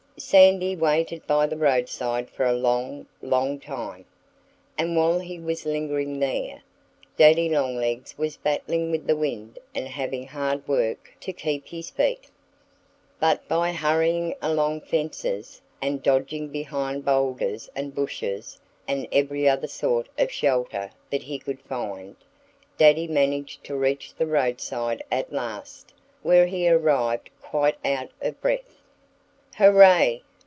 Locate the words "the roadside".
1.47-2.29, 24.13-25.03